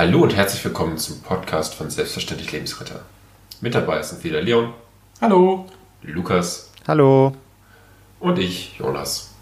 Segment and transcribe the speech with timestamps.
[0.00, 3.02] Hallo und herzlich willkommen zum Podcast von Selbstverständlich Lebensretter.
[3.60, 4.72] Mit dabei sind wieder Leon.
[5.20, 5.66] Hallo.
[6.00, 6.70] Lukas.
[6.88, 7.36] Hallo.
[8.18, 9.32] Und ich, Jonas.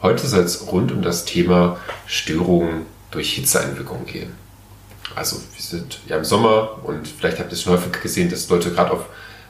[0.00, 1.76] Heute soll es rund um das Thema
[2.06, 4.32] Störungen durch Hitzeeinwirkungen gehen.
[5.14, 8.48] Also wir sind ja im Sommer und vielleicht habt ihr es schon häufig gesehen, dass
[8.48, 9.04] Leute gerade auf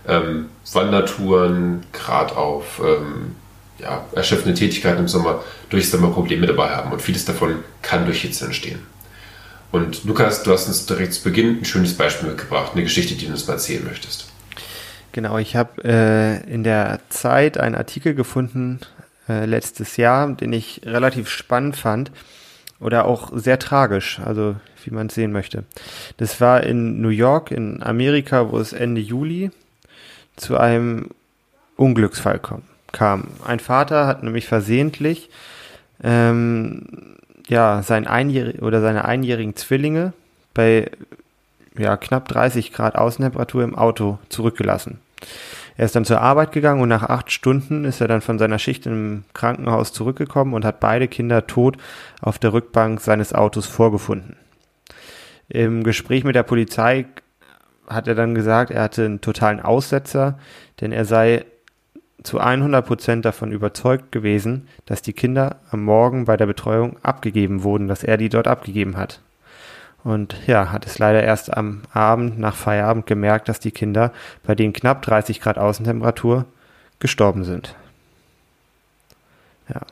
[0.08, 3.36] ähm, Wandertouren, gerade auf ähm,
[3.78, 8.22] ja, erschöpfende Tätigkeiten im Sommer durch Sommer Probleme dabei haben und vieles davon kann durch
[8.22, 8.84] Hitze entstehen.
[9.70, 13.26] Und Lukas, du hast uns direkt zu Beginn ein schönes Beispiel mitgebracht, eine Geschichte, die
[13.26, 14.32] du uns mal erzählen möchtest.
[15.12, 18.80] Genau, ich habe äh, in der Zeit einen Artikel gefunden
[19.28, 22.10] äh, letztes Jahr, den ich relativ spannend fand
[22.80, 25.64] oder auch sehr tragisch, also wie man es sehen möchte.
[26.16, 29.50] Das war in New York in Amerika, wo es Ende Juli
[30.36, 31.10] zu einem
[31.76, 32.40] Unglücksfall
[32.92, 33.28] kam.
[33.44, 35.30] Ein Vater hat nämlich versehentlich
[36.02, 37.17] ähm,
[37.48, 40.12] ja, sein einjährig oder seine einjährigen Zwillinge
[40.54, 40.90] bei
[41.76, 44.98] ja, knapp 30 Grad Außentemperatur im Auto zurückgelassen.
[45.76, 48.58] Er ist dann zur Arbeit gegangen und nach acht Stunden ist er dann von seiner
[48.58, 51.76] Schicht im Krankenhaus zurückgekommen und hat beide Kinder tot
[52.20, 54.36] auf der Rückbank seines Autos vorgefunden.
[55.48, 57.06] Im Gespräch mit der Polizei
[57.86, 60.38] hat er dann gesagt, er hatte einen totalen Aussetzer,
[60.80, 61.46] denn er sei
[62.22, 67.62] zu 100 Prozent davon überzeugt gewesen, dass die Kinder am Morgen bei der Betreuung abgegeben
[67.62, 69.20] wurden, dass er die dort abgegeben hat.
[70.04, 74.12] Und ja, hat es leider erst am Abend nach Feierabend gemerkt, dass die Kinder
[74.44, 76.44] bei den knapp 30 Grad Außentemperatur
[77.00, 77.74] gestorben sind.
[79.68, 79.82] Ja.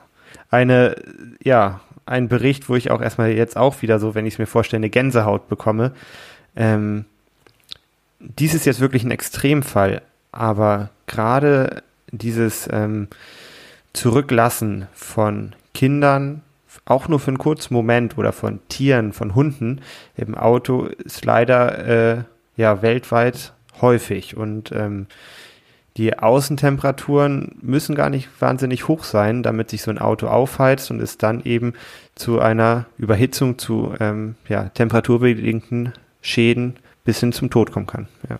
[0.50, 0.96] Eine,
[1.42, 4.46] ja, ein Bericht, wo ich auch erstmal jetzt auch wieder so, wenn ich es mir
[4.46, 5.92] vorstelle, eine Gänsehaut bekomme.
[6.54, 7.04] Ähm,
[8.20, 11.82] dies ist jetzt wirklich ein Extremfall, aber gerade
[12.18, 13.08] dieses ähm,
[13.92, 16.42] Zurücklassen von Kindern,
[16.84, 19.80] auch nur für einen kurzen Moment oder von Tieren, von Hunden
[20.16, 21.86] im Auto ist leider
[22.18, 22.22] äh,
[22.56, 25.06] ja weltweit häufig und ähm,
[25.96, 31.00] die Außentemperaturen müssen gar nicht wahnsinnig hoch sein, damit sich so ein Auto aufheizt und
[31.00, 31.72] es dann eben
[32.14, 38.08] zu einer Überhitzung, zu ähm, ja, temperaturbedingten Schäden bis hin zum Tod kommen kann.
[38.28, 38.38] Ja.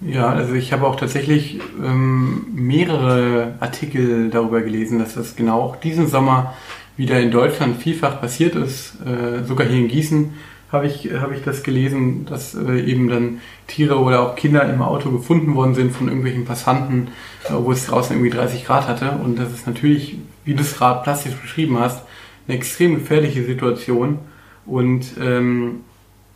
[0.00, 5.76] Ja, also ich habe auch tatsächlich ähm, mehrere Artikel darüber gelesen, dass das genau auch
[5.76, 6.54] diesen Sommer
[6.98, 8.96] wieder in Deutschland vielfach passiert ist.
[9.06, 10.34] Äh, sogar hier in Gießen
[10.70, 14.82] habe ich, hab ich das gelesen, dass äh, eben dann Tiere oder auch Kinder im
[14.82, 17.08] Auto gefunden worden sind von irgendwelchen Passanten,
[17.44, 19.12] äh, wo es draußen irgendwie 30 Grad hatte.
[19.12, 22.02] Und das ist natürlich, wie du es gerade plastisch beschrieben hast,
[22.46, 24.18] eine extrem gefährliche Situation.
[24.66, 25.82] Und ähm,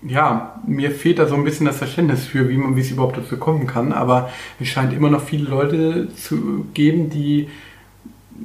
[0.06, 3.18] ja, mir fehlt da so ein bisschen das Verständnis für, wie man, wie es überhaupt
[3.18, 3.92] dazu kommen kann.
[3.92, 7.48] Aber es scheint immer noch viele Leute zu geben, die,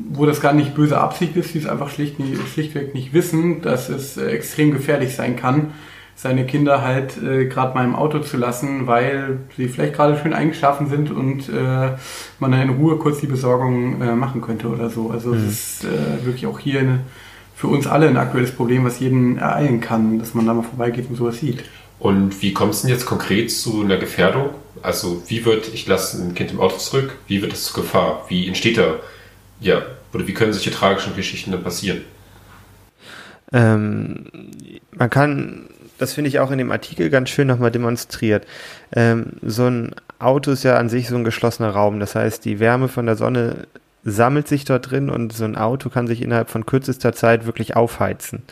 [0.09, 3.61] wo das gar nicht böse Absicht ist, die es einfach schlicht nicht, schlichtweg nicht wissen,
[3.61, 5.71] dass es äh, extrem gefährlich sein kann,
[6.17, 10.33] seine Kinder halt äh, gerade mal im Auto zu lassen, weil sie vielleicht gerade schön
[10.33, 11.91] eingeschlafen sind und äh,
[12.39, 15.09] man dann in Ruhe kurz die Besorgung äh, machen könnte oder so.
[15.11, 15.49] Also es mhm.
[15.49, 16.99] ist äh, wirklich auch hier eine
[17.55, 21.09] für uns alle ein aktuelles Problem, was jeden ereilen kann, dass man da mal vorbeigeht
[21.09, 21.63] und sowas sieht.
[21.99, 24.49] Und wie kommt es denn jetzt konkret zu einer Gefährdung?
[24.81, 28.25] Also wie wird, ich lasse ein Kind im Auto zurück, wie wird es zur Gefahr?
[28.27, 28.95] Wie entsteht da,
[29.61, 29.81] ja,
[30.13, 32.01] oder wie können solche tragischen Geschichten dann passieren?
[33.53, 34.25] Ähm,
[34.91, 35.67] man kann,
[35.97, 38.45] das finde ich auch in dem Artikel ganz schön nochmal demonstriert.
[38.93, 41.99] Ähm, so ein Auto ist ja an sich so ein geschlossener Raum.
[41.99, 43.67] Das heißt, die Wärme von der Sonne
[44.05, 47.75] sammelt sich dort drin und so ein Auto kann sich innerhalb von kürzester Zeit wirklich
[47.75, 48.43] aufheizen.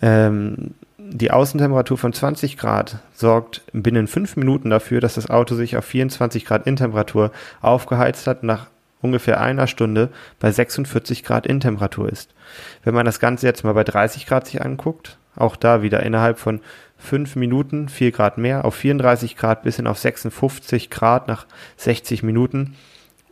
[0.00, 5.76] Ähm, die Außentemperatur von 20 Grad sorgt binnen fünf Minuten dafür, dass das Auto sich
[5.76, 8.68] auf 24 Grad Innentemperatur aufgeheizt hat, nach
[9.02, 10.08] ungefähr einer Stunde
[10.38, 12.30] bei 46 Grad Innentemperatur ist.
[12.84, 16.38] Wenn man das Ganze jetzt mal bei 30 Grad sich anguckt, auch da wieder innerhalb
[16.38, 16.60] von
[16.96, 21.46] fünf Minuten 4 Grad mehr auf 34 Grad bis hin auf 56 Grad nach
[21.76, 22.76] 60 Minuten,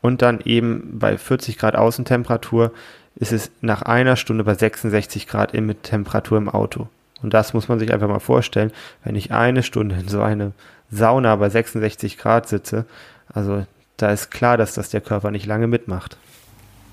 [0.03, 2.72] und dann eben bei 40 Grad Außentemperatur
[3.16, 5.53] ist es nach einer Stunde bei 66 Grad
[5.83, 6.88] Temperatur im Auto.
[7.22, 8.72] Und das muss man sich einfach mal vorstellen,
[9.05, 10.52] wenn ich eine Stunde in so eine
[10.91, 12.87] Sauna bei 66 Grad sitze,
[13.32, 13.64] also
[13.97, 16.17] da ist klar, dass das der Körper nicht lange mitmacht.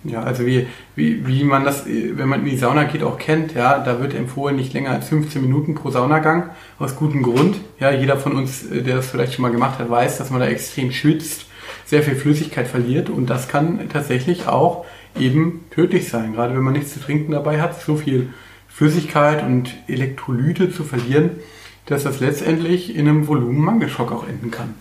[0.04, 3.56] Ja, also wie, wie, wie man das, wenn man in die Sauna geht, auch kennt,
[3.56, 7.58] ja, da wird empfohlen nicht länger als 15 Minuten pro Saunagang, aus gutem Grund.
[7.80, 10.48] Ja, jeder von uns, der das vielleicht schon mal gemacht hat, weiß, dass man da
[10.48, 11.47] extrem schwitzt
[11.88, 14.86] sehr viel Flüssigkeit verliert und das kann tatsächlich auch
[15.18, 16.34] eben tödlich sein.
[16.34, 18.30] Gerade wenn man nichts zu trinken dabei hat, so viel
[18.68, 21.32] Flüssigkeit und Elektrolyte zu verlieren,
[21.86, 24.76] dass das letztendlich in einem Volumenmangelschock auch enden kann.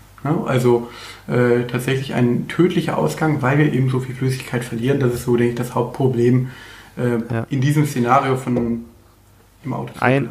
[0.45, 0.89] Also
[1.27, 4.99] äh, tatsächlich ein tödlicher Ausgang, weil wir eben so viel Flüssigkeit verlieren.
[4.99, 6.49] Das ist so, denke ich, das Hauptproblem
[6.97, 7.47] äh, ja.
[7.49, 8.85] in diesem Szenario von
[9.63, 10.29] im Auto zu ein,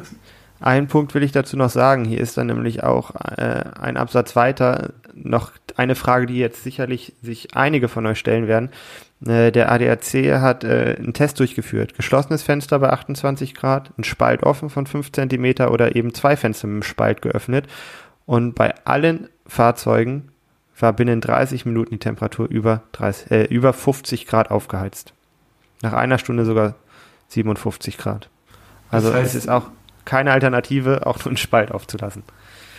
[0.60, 2.04] einen Punkt will ich dazu noch sagen.
[2.04, 7.14] Hier ist dann nämlich auch äh, ein Absatz weiter noch eine Frage, die jetzt sicherlich
[7.22, 8.70] sich einige von euch stellen werden.
[9.24, 11.94] Äh, der ADAC hat äh, einen Test durchgeführt.
[11.94, 16.66] Geschlossenes Fenster bei 28 Grad, ein Spalt offen von 5 Zentimeter oder eben zwei Fenster
[16.68, 17.66] mit dem Spalt geöffnet.
[18.26, 20.28] Und bei allen Fahrzeugen
[20.78, 25.14] war binnen 30 Minuten die Temperatur über, 30, äh, über 50 Grad aufgeheizt.
[25.82, 26.74] Nach einer Stunde sogar
[27.28, 28.28] 57 Grad.
[28.90, 29.68] Also das heißt, es ist auch
[30.04, 32.22] keine Alternative, auch nur einen Spalt aufzulassen.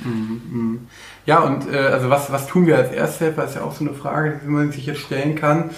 [0.04, 0.88] Mhm, mhm.
[1.26, 3.94] Ja, und äh, also was, was tun wir als Ersthelfer, ist ja auch so eine
[3.94, 5.72] Frage, die man sich jetzt stellen kann.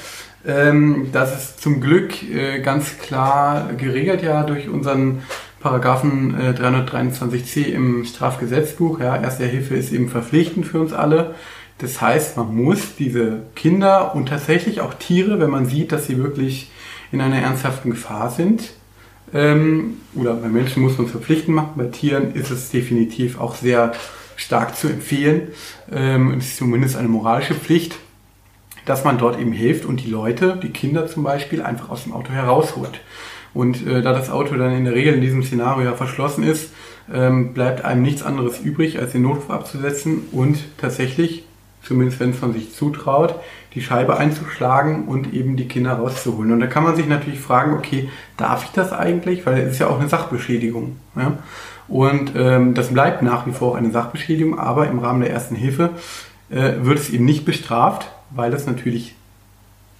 [0.45, 5.24] Ähm, das ist zum Glück äh, ganz klar geregelt ja durch unseren
[5.60, 9.00] Paragraphen äh, 323c im Strafgesetzbuch.
[9.00, 11.36] Ja, Erste Hilfe ist eben verpflichtend für uns alle.
[11.80, 16.18] Das heißt, man muss diese Kinder und tatsächlich auch Tiere, wenn man sieht, dass sie
[16.18, 16.71] wirklich
[17.12, 18.71] in einer ernsthaften Gefahr sind,
[19.33, 23.55] ähm, oder bei Menschen muss man es verpflichtend machen, bei Tieren ist es definitiv auch
[23.55, 23.93] sehr
[24.35, 25.49] stark zu empfehlen.
[25.91, 27.97] Ähm, es ist zumindest eine moralische Pflicht,
[28.85, 32.13] dass man dort eben hilft und die Leute, die Kinder zum Beispiel, einfach aus dem
[32.13, 33.01] Auto herausholt.
[33.53, 36.71] Und äh, da das Auto dann in der Regel in diesem Szenario ja verschlossen ist,
[37.11, 41.43] ähm, bleibt einem nichts anderes übrig, als den Notruf abzusetzen und tatsächlich,
[41.83, 43.35] zumindest wenn es man sich zutraut,
[43.73, 46.51] die Scheibe einzuschlagen und eben die Kinder rauszuholen.
[46.51, 49.45] Und da kann man sich natürlich fragen, okay, darf ich das eigentlich?
[49.45, 50.97] Weil es ist ja auch eine Sachbeschädigung.
[51.15, 51.37] Ja?
[51.87, 55.91] Und ähm, das bleibt nach wie vor eine Sachbeschädigung, aber im Rahmen der ersten Hilfe
[56.49, 59.15] äh, wird es eben nicht bestraft, weil das natürlich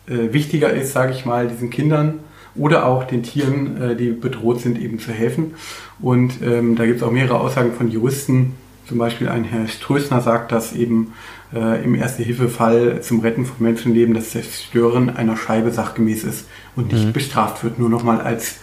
[0.08, 2.20] äh, wichtiger ist, sage ich mal, diesen Kindern
[2.56, 5.56] oder auch den Tieren, äh, die bedroht sind, eben zu helfen.
[6.00, 8.56] Und ähm, da gibt es auch mehrere Aussagen von Juristen.
[8.90, 11.14] Zum Beispiel ein Herr Strößner sagt, dass eben
[11.54, 17.06] äh, im Erste-Hilfe-Fall zum Retten von Menschenleben das Zerstören einer Scheibe sachgemäß ist und nicht
[17.06, 17.14] mhm.
[17.14, 17.78] bestraft wird.
[17.78, 18.56] Nur nochmal als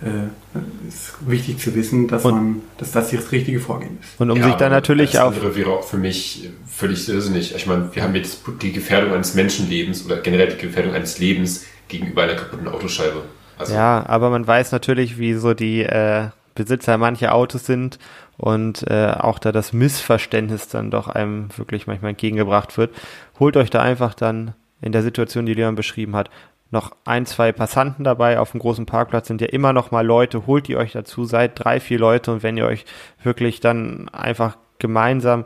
[0.00, 4.18] äh, ist wichtig zu wissen, dass und, man, dass das das richtige Vorgehen ist.
[4.18, 5.34] Und um ja, sich dann natürlich auch.
[5.34, 7.54] Das wäre auch für mich völlig irrsinnig.
[7.54, 11.66] Ich meine, wir haben jetzt die Gefährdung eines Menschenlebens oder generell die Gefährdung eines Lebens
[11.88, 13.20] gegenüber einer kaputten Autoscheibe.
[13.58, 17.98] Also, ja, aber man weiß natürlich, wie so die äh, Besitzer mancher Autos sind
[18.36, 22.94] und äh, auch da das Missverständnis dann doch einem wirklich manchmal entgegengebracht wird.
[23.40, 26.30] Holt euch da einfach dann in der Situation, die Leon beschrieben hat,
[26.70, 30.46] noch ein, zwei Passanten dabei auf dem großen Parkplatz sind ja immer noch mal Leute,
[30.46, 32.84] holt die euch dazu, seid drei, vier Leute und wenn ihr euch
[33.22, 35.44] wirklich dann einfach gemeinsam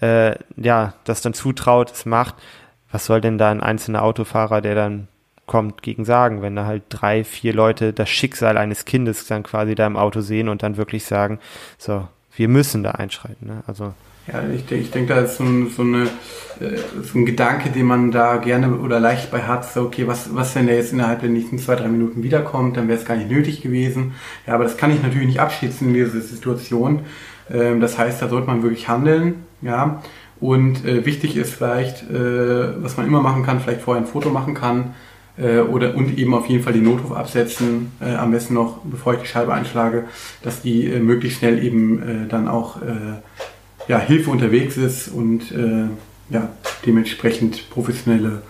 [0.00, 2.34] äh, ja, das dann zutraut, es macht,
[2.90, 5.08] was soll denn da ein einzelner Autofahrer, der dann
[5.46, 9.74] kommt, gegen sagen, wenn da halt drei, vier Leute das Schicksal eines Kindes dann quasi
[9.74, 11.38] da im Auto sehen und dann wirklich sagen,
[11.78, 13.46] so, wir müssen da einschreiten.
[13.46, 13.62] Ne?
[13.66, 13.92] Also
[14.26, 16.04] ja, ich denke, ich denk, da ist so ein, so, eine,
[16.58, 20.34] äh, so ein Gedanke, den man da gerne oder leicht bei hat, so, okay, was,
[20.34, 23.16] was wenn der jetzt innerhalb der nächsten zwei, drei Minuten wiederkommt, dann wäre es gar
[23.16, 24.14] nicht nötig gewesen.
[24.46, 27.00] Ja, aber das kann ich natürlich nicht abschätzen in dieser Situation.
[27.50, 30.02] Ähm, das heißt, da sollte man wirklich handeln, ja.
[30.40, 34.30] Und äh, wichtig ist vielleicht, äh, was man immer machen kann, vielleicht vorher ein Foto
[34.30, 34.94] machen kann,
[35.36, 39.14] äh, oder und eben auf jeden Fall den Notruf absetzen, äh, am besten noch, bevor
[39.14, 40.04] ich die Scheibe einschlage,
[40.42, 43.20] dass die äh, möglichst schnell eben äh, dann auch äh,
[43.88, 45.52] ja, Hilfe unterwegs ist und
[46.30, 46.48] ja,
[46.86, 48.40] dementsprechend professionelle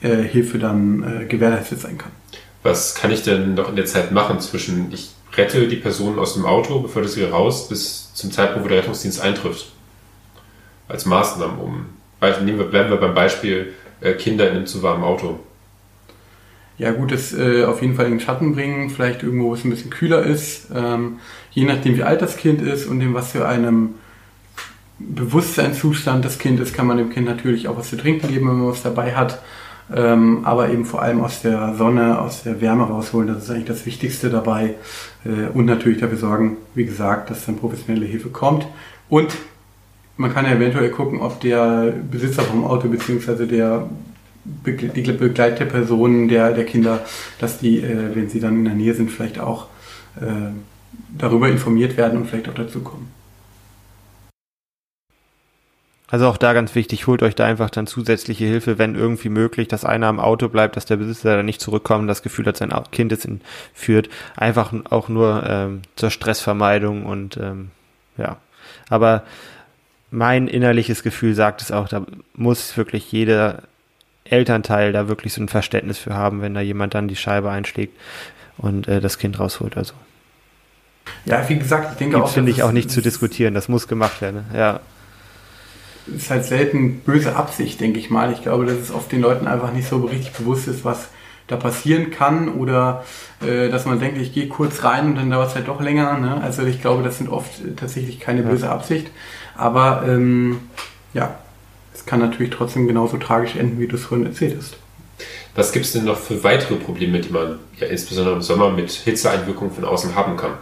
[0.00, 2.12] Hilfe dann äh, gewährleistet sein kann.
[2.62, 6.32] Was kann ich denn noch in der Zeit machen zwischen ich rette die Person aus
[6.32, 9.72] dem Auto, befördere sie raus, bis zum Zeitpunkt, wo der Rettungsdienst eintrifft?
[10.88, 11.86] Als Maßnahmen, um.
[12.42, 13.74] Nehmen wir, bleiben wir beim Beispiel
[14.18, 15.38] Kinder in einem zu warmen Auto.
[16.78, 19.64] Ja, gut, das äh, auf jeden Fall in den Schatten bringen, vielleicht irgendwo, wo es
[19.64, 20.68] ein bisschen kühler ist.
[20.74, 21.18] Ähm,
[21.50, 23.96] je nachdem, wie alt das Kind ist und in was für einem
[24.98, 28.58] Bewusstseinszustand das Kind ist, kann man dem Kind natürlich auch was zu trinken geben, wenn
[28.58, 29.42] man was dabei hat.
[29.94, 33.66] Ähm, aber eben vor allem aus der Sonne, aus der Wärme rausholen, das ist eigentlich
[33.66, 34.76] das Wichtigste dabei.
[35.24, 38.66] Äh, und natürlich dafür sorgen, wie gesagt, dass dann professionelle Hilfe kommt.
[39.08, 39.36] Und
[40.20, 43.46] man kann ja eventuell gucken, ob der Besitzer vom Auto bzw.
[43.46, 43.88] der
[44.44, 47.04] die begleitete Personen der, der Kinder,
[47.38, 49.66] dass die, äh, wenn sie dann in der Nähe sind, vielleicht auch
[50.20, 50.50] äh,
[51.16, 53.08] darüber informiert werden und vielleicht auch dazukommen.
[56.08, 59.68] Also auch da ganz wichtig, holt euch da einfach dann zusätzliche Hilfe, wenn irgendwie möglich,
[59.68, 62.72] dass einer am Auto bleibt, dass der Besitzer da nicht zurückkommt, das Gefühl hat, sein
[62.90, 64.08] Kind ist entführt.
[64.36, 67.70] Einfach auch nur ähm, zur Stressvermeidung und ähm,
[68.16, 68.38] ja.
[68.88, 69.22] Aber
[70.10, 73.62] mein innerliches Gefühl sagt es auch, da muss wirklich jeder
[74.24, 77.96] Elternteil da wirklich so ein Verständnis für haben, wenn da jemand dann die Scheibe einschlägt
[78.58, 79.76] und äh, das Kind rausholt.
[79.76, 79.94] Also
[81.24, 82.34] ja, wie gesagt, ich denke Gibt's, auch.
[82.34, 83.54] finde ich auch nicht zu diskutieren.
[83.54, 84.44] Das muss gemacht werden.
[84.54, 84.80] Ja.
[86.06, 88.32] Es ist halt selten böse Absicht, denke ich mal.
[88.32, 91.08] Ich glaube, dass es oft den Leuten einfach nicht so richtig bewusst ist, was
[91.50, 93.04] da passieren kann oder
[93.40, 96.18] äh, dass man denkt, ich gehe kurz rein und dann dauert es halt doch länger.
[96.18, 96.40] Ne?
[96.40, 99.08] Also ich glaube, das sind oft tatsächlich keine böse Absicht.
[99.56, 100.60] Aber ähm,
[101.12, 101.38] ja,
[101.92, 104.76] es kann natürlich trotzdem genauso tragisch enden, wie du es vorhin erzählt hast.
[105.54, 108.90] Was gibt es denn noch für weitere Probleme, die man ja insbesondere im Sommer mit
[108.90, 110.52] Hitzeeinwirkungen von außen haben kann?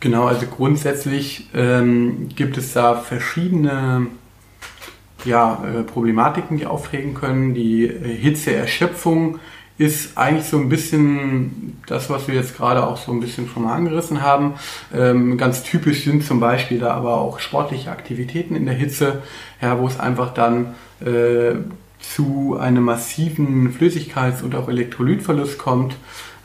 [0.00, 4.08] Genau, also grundsätzlich ähm, gibt es da verschiedene
[5.24, 7.54] ja, äh, Problematiken, die auftreten können.
[7.54, 9.38] Die äh, Hitzeerschöpfung
[9.82, 13.64] ist eigentlich so ein bisschen das, was wir jetzt gerade auch so ein bisschen schon
[13.64, 14.54] mal angerissen haben.
[14.94, 19.22] Ähm, ganz typisch sind zum Beispiel da aber auch sportliche Aktivitäten in der Hitze,
[19.60, 21.56] ja, wo es einfach dann äh,
[21.98, 25.96] zu einem massiven Flüssigkeits- und auch Elektrolytverlust kommt,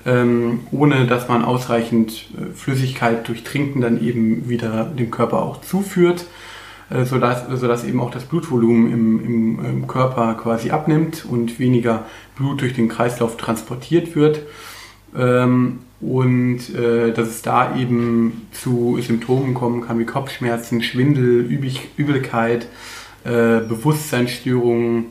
[0.08, 5.62] ähm, ohne dass man ausreichend äh, Flüssigkeit durch Trinken dann eben wieder dem Körper auch
[5.62, 6.26] zuführt.
[6.90, 12.06] Äh, sodass, sodass eben auch das Blutvolumen im, im, im, Körper quasi abnimmt und weniger
[12.38, 14.40] Blut durch den Kreislauf transportiert wird.
[15.16, 21.90] Ähm, und äh, dass es da eben zu Symptomen kommen kann wie Kopfschmerzen, Schwindel, Übig,
[21.98, 22.68] Übelkeit,
[23.26, 25.08] äh, Bewusstseinsstörungen,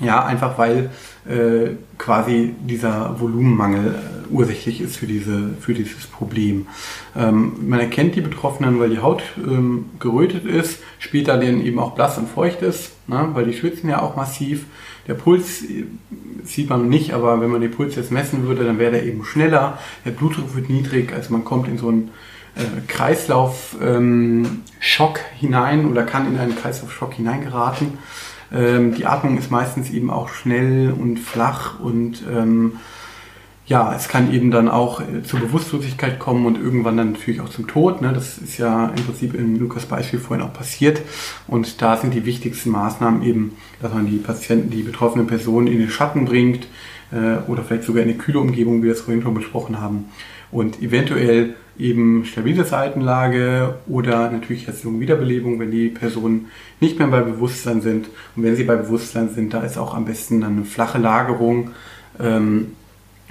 [0.00, 0.90] ja, einfach weil
[1.28, 6.66] äh, quasi dieser Volumenmangel äh, ursächlich ist für, diese, für dieses Problem.
[7.16, 11.94] Ähm, man erkennt die Betroffenen, weil die Haut ähm, gerötet ist, später dann eben auch
[11.94, 14.66] blass und feucht ist, ne, weil die schwitzen ja auch massiv.
[15.06, 15.84] Der Puls äh,
[16.42, 19.24] sieht man nicht, aber wenn man den Puls jetzt messen würde, dann wäre der eben
[19.24, 19.78] schneller.
[20.04, 22.10] Der Blutdruck wird niedrig, also man kommt in so einen
[22.56, 24.62] äh, Kreislaufschock ähm,
[25.38, 27.98] hinein oder kann in einen Kreislaufschock hineingeraten.
[28.54, 32.74] Ähm, die Atmung ist meistens eben auch schnell und flach und ähm,
[33.66, 37.48] ja, es kann eben dann auch äh, zur Bewusstlosigkeit kommen und irgendwann dann natürlich auch
[37.48, 38.02] zum Tod.
[38.02, 38.12] Ne?
[38.12, 41.00] Das ist ja im Prinzip in Lukas Beispiel vorhin auch passiert.
[41.48, 45.78] Und da sind die wichtigsten Maßnahmen eben, dass man die Patienten, die betroffenen Personen in
[45.78, 46.66] den Schatten bringt
[47.10, 50.10] äh, oder vielleicht sogar in eine kühle Umgebung, wie wir es vorhin schon besprochen haben.
[50.52, 56.46] Und eventuell eben stabile Seitenlage oder natürlich Erziehung Wiederbelebung, wenn die Personen
[56.80, 58.08] nicht mehr bei Bewusstsein sind.
[58.36, 61.70] Und wenn sie bei Bewusstsein sind, da ist auch am besten dann eine flache Lagerung.
[62.20, 62.72] Ähm,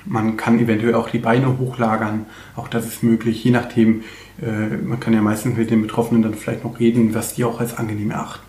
[0.06, 2.26] man kann eventuell auch die Beine hochlagern,
[2.58, 4.04] auch das ist möglich, je nachdem.
[4.42, 7.60] Äh, man kann ja meistens mit den Betroffenen dann vielleicht noch reden, was die auch
[7.60, 8.44] als angenehm erachten.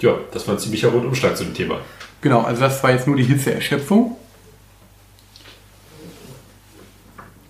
[0.00, 1.80] Ja, das war ein ziemlicher Rundumschlag zu dem Thema.
[2.20, 4.16] Genau, also das war jetzt nur die Hitzeerschöpfung.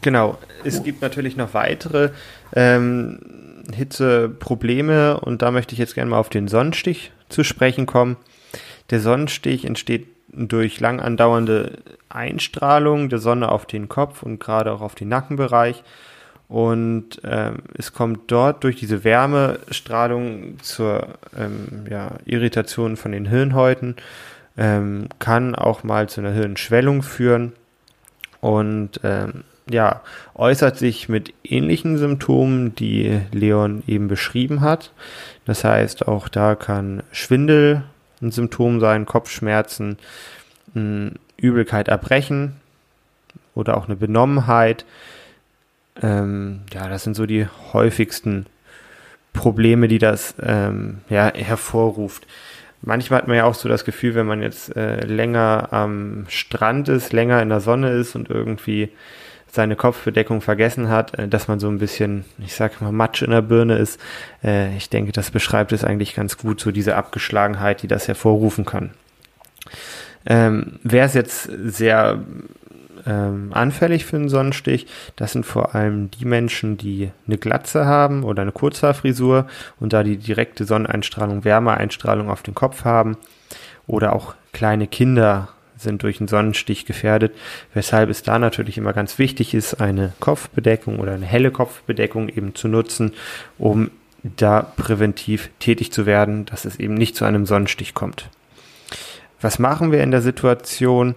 [0.03, 2.11] Genau, es gibt natürlich noch weitere
[2.55, 3.19] ähm,
[3.75, 8.17] Hitzeprobleme und da möchte ich jetzt gerne mal auf den Sonnenstich zu sprechen kommen.
[8.91, 11.79] Der Sonnenstich entsteht durch lang andauernde
[12.09, 15.83] Einstrahlung der Sonne auf den Kopf und gerade auch auf den Nackenbereich.
[16.49, 21.07] Und ähm, es kommt dort durch diese Wärmestrahlung zur
[21.39, 23.97] ähm, ja, Irritation von den Hirnhäuten,
[24.57, 27.53] ähm, kann auch mal zu einer Hirnschwellung führen.
[28.41, 30.03] Und ähm, ja,
[30.35, 34.93] äußert sich mit ähnlichen Symptomen, die Leon eben beschrieben hat.
[35.45, 37.83] Das heißt, auch da kann Schwindel
[38.23, 39.97] ein Symptom sein, Kopfschmerzen,
[41.37, 42.57] Übelkeit, Erbrechen
[43.55, 44.85] oder auch eine Benommenheit.
[46.03, 48.47] Ähm, ja, das sind so die häufigsten
[49.33, 52.27] Probleme, die das ähm, ja, hervorruft.
[52.83, 56.89] Manchmal hat man ja auch so das Gefühl, wenn man jetzt äh, länger am Strand
[56.89, 58.91] ist, länger in der Sonne ist und irgendwie
[59.53, 63.31] seine Kopfbedeckung vergessen hat, äh, dass man so ein bisschen, ich sag mal, Matsch in
[63.31, 64.01] der Birne ist.
[64.43, 68.65] Äh, ich denke, das beschreibt es eigentlich ganz gut, so diese Abgeschlagenheit, die das hervorrufen
[68.65, 68.91] kann.
[70.27, 72.21] Ähm, Wer ist jetzt sehr
[73.07, 74.87] ähm, anfällig für einen Sonnenstich?
[75.17, 79.47] Das sind vor allem die Menschen, die eine Glatze haben oder eine Kurzhaarfrisur
[79.79, 83.17] und da die direkte Sonneneinstrahlung, Wärmeeinstrahlung auf den Kopf haben
[83.87, 85.49] oder auch kleine Kinder
[85.81, 87.35] sind durch einen Sonnenstich gefährdet,
[87.75, 92.55] weshalb es da natürlich immer ganz wichtig ist, eine Kopfbedeckung oder eine helle Kopfbedeckung eben
[92.55, 93.13] zu nutzen,
[93.59, 93.91] um
[94.23, 98.29] da präventiv tätig zu werden, dass es eben nicht zu einem Sonnenstich kommt.
[99.41, 101.15] Was machen wir in der Situation?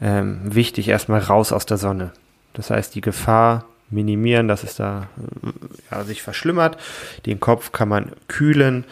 [0.00, 2.12] Ähm, wichtig erstmal raus aus der Sonne.
[2.54, 5.08] Das heißt, die Gefahr minimieren, dass es da
[5.42, 5.48] äh,
[5.90, 6.78] ja, sich verschlimmert.
[7.24, 8.84] Den Kopf kann man kühlen.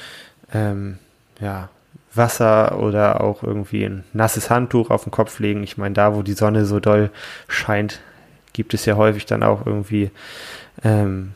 [0.52, 0.98] Ähm,
[1.40, 1.68] ja,
[2.16, 5.62] Wasser oder auch irgendwie ein nasses Handtuch auf den Kopf legen.
[5.62, 7.10] Ich meine, da, wo die Sonne so doll
[7.48, 8.00] scheint,
[8.52, 10.10] gibt es ja häufig dann auch irgendwie
[10.82, 11.32] ähm,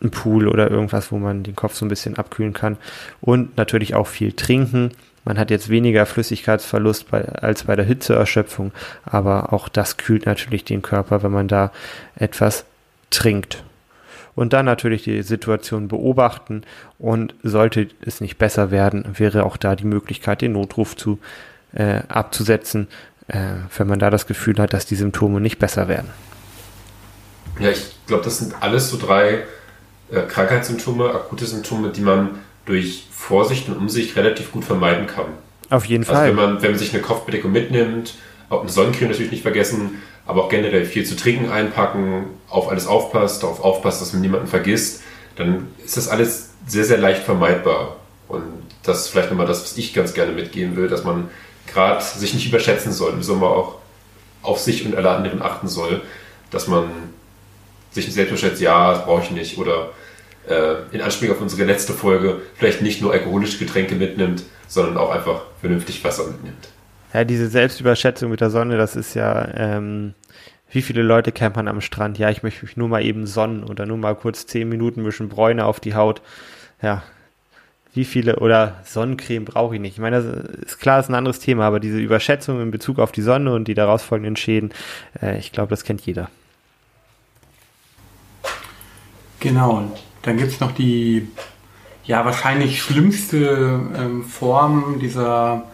[0.00, 2.76] einen Pool oder irgendwas, wo man den Kopf so ein bisschen abkühlen kann.
[3.20, 4.92] Und natürlich auch viel trinken.
[5.24, 8.72] Man hat jetzt weniger Flüssigkeitsverlust bei, als bei der Hitzeerschöpfung,
[9.04, 11.72] aber auch das kühlt natürlich den Körper, wenn man da
[12.14, 12.64] etwas
[13.10, 13.64] trinkt
[14.36, 16.62] und dann natürlich die Situation beobachten
[16.98, 21.18] und sollte es nicht besser werden, wäre auch da die Möglichkeit, den Notruf zu
[21.72, 22.86] äh, abzusetzen,
[23.28, 23.38] äh,
[23.76, 26.10] wenn man da das Gefühl hat, dass die Symptome nicht besser werden.
[27.58, 29.44] Ja, ich glaube, das sind alles so drei
[30.10, 32.30] äh, Krankheitssymptome, akute Symptome, die man
[32.66, 35.26] durch Vorsicht und Umsicht relativ gut vermeiden kann.
[35.70, 36.28] Auf jeden also Fall.
[36.28, 38.14] Wenn man, wenn man sich eine Kopfbedeckung mitnimmt,
[38.50, 42.86] auch eine Sonnencreme natürlich nicht vergessen, aber auch generell viel zu trinken einpacken, auf alles
[42.86, 45.02] aufpasst, darauf aufpasst, dass man niemanden vergisst,
[45.36, 47.96] dann ist das alles sehr, sehr leicht vermeidbar.
[48.28, 48.42] Und
[48.82, 51.30] das ist vielleicht nochmal das, was ich ganz gerne mitgeben will, dass man
[51.66, 53.76] gerade sich nicht überschätzen soll, im Sommer auch
[54.42, 56.02] auf sich und alle anderen achten soll,
[56.50, 56.90] dass man
[57.90, 59.90] sich selbst überschätzt, ja, das brauche ich nicht, oder
[60.48, 65.10] äh, in Anspielung auf unsere letzte Folge vielleicht nicht nur alkoholische Getränke mitnimmt, sondern auch
[65.10, 66.68] einfach vernünftig Wasser mitnimmt.
[67.16, 70.12] Ja, diese Selbstüberschätzung mit der Sonne, das ist ja, ähm,
[70.70, 72.18] wie viele Leute campern am Strand?
[72.18, 75.04] Ja, ich möchte mich nur mal eben sonnen oder nur mal kurz zehn Minuten ein
[75.04, 76.20] bisschen Bräune auf die Haut.
[76.82, 77.02] Ja,
[77.94, 79.94] wie viele oder Sonnencreme brauche ich nicht.
[79.94, 80.26] Ich meine, das
[80.66, 83.54] ist klar, das ist ein anderes Thema, aber diese Überschätzung in Bezug auf die Sonne
[83.54, 84.74] und die daraus folgenden Schäden,
[85.22, 86.28] äh, ich glaube, das kennt jeder.
[89.40, 91.28] Genau, dann gibt es noch die
[92.04, 95.64] ja wahrscheinlich schlimmste ähm, Form dieser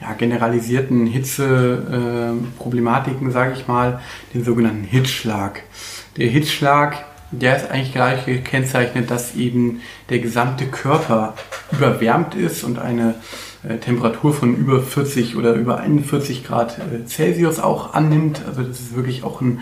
[0.00, 4.00] ja, generalisierten Hitzeproblematiken, äh, sage ich mal,
[4.34, 5.62] den sogenannten Hitzschlag.
[6.16, 11.34] Der Hitzschlag, der ist eigentlich gleich gekennzeichnet, dass eben der gesamte Körper
[11.72, 13.16] überwärmt ist und eine
[13.62, 18.42] äh, Temperatur von über 40 oder über 41 Grad äh, Celsius auch annimmt.
[18.46, 19.60] Also das ist wirklich auch ein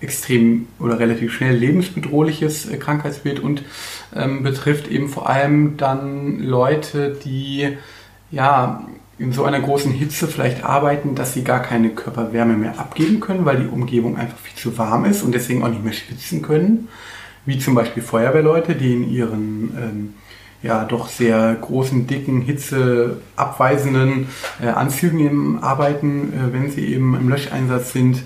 [0.00, 3.62] extrem oder relativ schnell lebensbedrohliches äh, Krankheitsbild und
[4.14, 7.76] ähm, betrifft eben vor allem dann Leute, die
[8.30, 8.86] ja
[9.18, 13.44] in so einer großen Hitze vielleicht arbeiten, dass sie gar keine Körperwärme mehr abgeben können,
[13.44, 16.88] weil die Umgebung einfach viel zu warm ist und deswegen auch nicht mehr schwitzen können.
[17.44, 20.14] Wie zum Beispiel Feuerwehrleute, die in ihren ähm,
[20.62, 24.28] ja doch sehr großen, dicken, hitzeabweisenden
[24.62, 28.22] äh, Anzügen eben arbeiten, äh, wenn sie eben im Löscheinsatz sind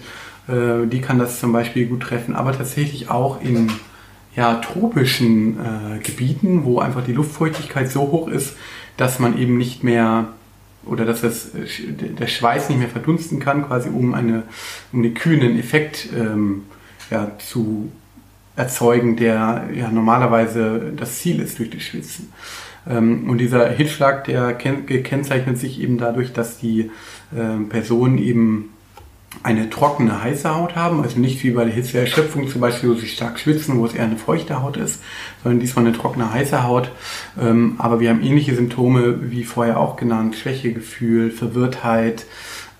[0.48, 3.70] äh, die kann das zum Beispiel gut treffen, aber tatsächlich auch in
[4.34, 8.56] ja, tropischen äh, Gebieten, wo einfach die Luftfeuchtigkeit so hoch ist,
[8.96, 10.28] dass man eben nicht mehr
[10.84, 14.44] oder dass das, der Schweiß nicht mehr verdunsten kann, quasi um, eine,
[14.92, 16.64] um den kühlenden Effekt ähm,
[17.10, 17.90] ja, zu
[18.56, 22.32] erzeugen, der ja normalerweise das Ziel ist durch das Schwitzen.
[22.88, 26.90] Ähm, und dieser Hitzschlag, der kennzeichnet sich eben dadurch, dass die
[27.34, 28.70] äh, Person eben
[29.42, 33.08] eine trockene, heiße Haut haben, also nicht wie bei der Hitzeerschöpfung zum Beispiel, wo sie
[33.08, 35.00] stark schwitzen, wo es eher eine feuchte Haut ist,
[35.42, 36.92] sondern diesmal eine trockene, heiße Haut.
[37.40, 42.26] Ähm, aber wir haben ähnliche Symptome wie vorher auch genannt, Schwächegefühl, Verwirrtheit,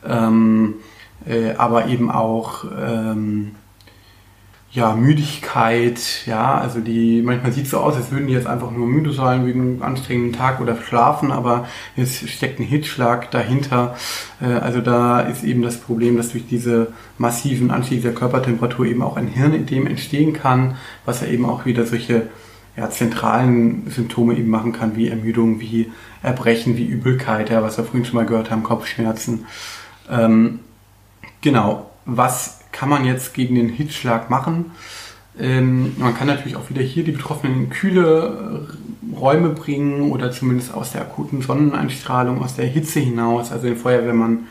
[0.06, 0.74] ähm,
[1.26, 3.52] äh, aber eben auch ähm,
[4.74, 8.70] ja, Müdigkeit, ja, also die, manchmal sieht es so aus, als würden die jetzt einfach
[8.70, 13.94] nur müde sein wegen einem anstrengenden Tag oder schlafen, aber es steckt ein Hitzschlag dahinter.
[14.40, 19.02] Äh, also da ist eben das Problem, dass durch diese massiven Anstieg der Körpertemperatur eben
[19.02, 22.28] auch ein Hirnedem entstehen kann, was ja eben auch wieder solche
[22.74, 27.84] ja, zentralen Symptome eben machen kann, wie Ermüdung, wie Erbrechen, wie Übelkeit, ja, was wir
[27.84, 29.44] vorhin schon mal gehört haben, Kopfschmerzen.
[30.10, 30.60] Ähm,
[31.42, 34.72] genau, was kann man jetzt gegen den Hitzschlag machen?
[35.38, 40.30] Ähm, man kann natürlich auch wieder hier die Betroffenen in kühle äh, Räume bringen oder
[40.30, 44.48] zumindest aus der akuten Sonneneinstrahlung, aus der Hitze hinaus, also den Feuerwehrmann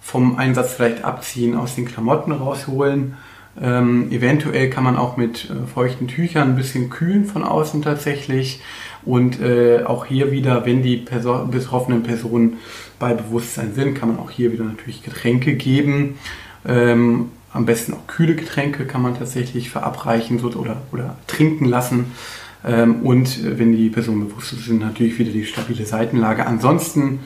[0.00, 3.14] vom Einsatz vielleicht abziehen, aus den Klamotten rausholen.
[3.60, 8.60] Ähm, eventuell kann man auch mit äh, feuchten Tüchern ein bisschen kühlen von außen tatsächlich.
[9.04, 12.58] Und äh, auch hier wieder, wenn die Person, betroffenen Personen
[12.98, 16.16] bei Bewusstsein sind, kann man auch hier wieder natürlich Getränke geben.
[16.66, 22.12] Ähm, am besten auch kühle Getränke kann man tatsächlich verabreichen oder, oder trinken lassen.
[22.64, 26.46] Ähm, und wenn die Personen bewusst sind, natürlich wieder die stabile Seitenlage.
[26.46, 27.20] Ansonsten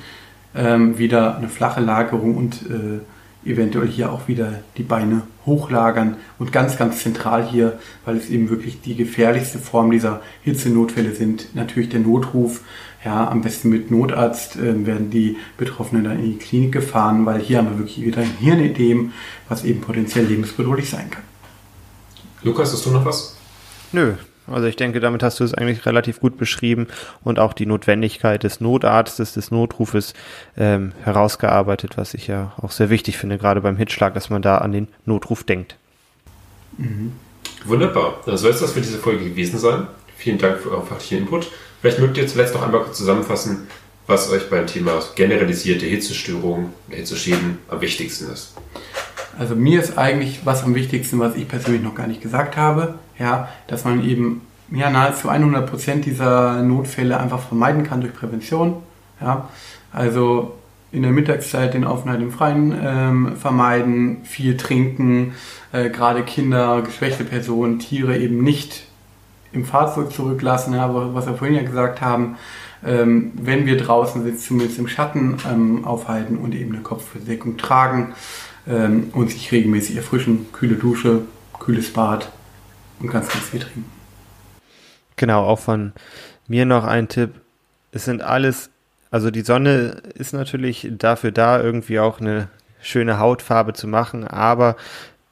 [0.54, 3.00] ähm, wieder eine flache Lagerung und äh,
[3.48, 8.50] eventuell hier auch wieder die Beine hochlagern und ganz, ganz zentral hier, weil es eben
[8.50, 12.60] wirklich die gefährlichste Form dieser Hitzenotfälle sind, natürlich der Notruf.
[13.08, 17.40] Ja, am besten mit Notarzt äh, werden die Betroffenen dann in die Klinik gefahren, weil
[17.40, 19.14] hier haben wir wirklich wieder ein Hirnedem,
[19.48, 21.22] was eben potenziell lebensbedrohlich sein kann.
[22.42, 23.34] Lukas, hast du noch was?
[23.92, 24.12] Nö,
[24.46, 26.86] also ich denke, damit hast du es eigentlich relativ gut beschrieben
[27.24, 30.12] und auch die Notwendigkeit des Notarztes, des Notrufes
[30.58, 34.58] ähm, herausgearbeitet, was ich ja auch sehr wichtig finde, gerade beim Hitschlag, dass man da
[34.58, 35.76] an den Notruf denkt.
[36.76, 37.14] Mhm.
[37.64, 38.20] Wunderbar.
[38.26, 39.86] Dann soll es das für diese Folge gewesen sein.
[40.18, 41.50] Vielen Dank für euren fachlichen Input.
[41.80, 43.68] Vielleicht mögt ihr zuletzt noch einmal kurz zusammenfassen,
[44.06, 48.54] was euch beim Thema generalisierte Hitzestörungen, Hitzeschäden am wichtigsten ist.
[49.38, 52.94] Also mir ist eigentlich was am wichtigsten, was ich persönlich noch gar nicht gesagt habe,
[53.18, 58.82] ja, dass man eben ja, nahezu 100% dieser Notfälle einfach vermeiden kann durch Prävention.
[59.20, 59.48] Ja.
[59.92, 60.58] Also
[60.90, 65.34] in der Mittagszeit den Aufenthalt im Freien ähm, vermeiden, viel trinken,
[65.72, 68.84] äh, gerade Kinder, geschwächte Personen, Tiere eben nicht
[69.52, 72.36] im Fahrzeug zurücklassen, ja, was wir vorhin ja gesagt haben,
[72.84, 78.14] ähm, wenn wir draußen sind, zumindest im Schatten ähm, aufhalten und eben eine Kopfbedeckung tragen
[78.68, 81.22] ähm, und sich regelmäßig erfrischen, kühle Dusche,
[81.58, 82.30] kühles Bad
[83.00, 83.90] und ganz, ganz viel trinken.
[85.16, 85.92] Genau, auch von
[86.46, 87.30] mir noch ein Tipp.
[87.90, 88.70] Es sind alles,
[89.10, 92.48] also die Sonne ist natürlich dafür da, irgendwie auch eine
[92.80, 94.76] schöne Hautfarbe zu machen, aber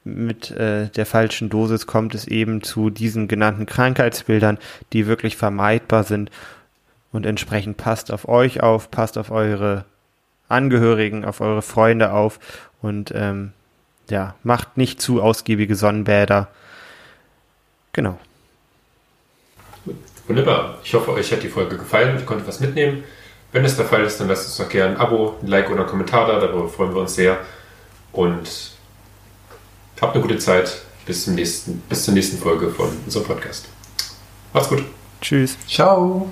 [0.07, 4.59] mit äh, der falschen Dosis kommt es eben zu diesen genannten Krankheitsbildern,
[4.93, 6.31] die wirklich vermeidbar sind.
[7.13, 9.85] Und entsprechend passt auf euch auf, passt auf eure
[10.49, 12.39] Angehörigen, auf eure Freunde auf
[12.83, 13.53] und ähm,
[14.09, 16.49] ja, macht nicht zu ausgiebige Sonnenbäder.
[17.93, 18.19] Genau.
[20.29, 20.79] Wunderbar.
[20.85, 23.03] Ich hoffe, euch hat die Folge gefallen ihr konntet was mitnehmen.
[23.51, 25.81] Wenn es der Fall ist, dann lasst uns doch gerne ein Abo, ein Like oder
[25.81, 26.39] einen Kommentar da.
[26.39, 27.39] Darüber freuen wir uns sehr.
[28.13, 28.76] Und
[30.03, 30.83] habt eine gute Zeit.
[31.07, 33.67] Bis, zum nächsten, bis zur nächsten Folge von unserem Podcast.
[34.53, 34.85] Macht's gut.
[35.21, 35.57] Tschüss.
[35.69, 36.29] Ciao.